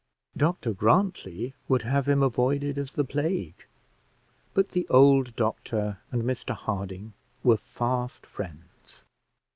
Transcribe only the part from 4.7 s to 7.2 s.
old Doctor and Mr Harding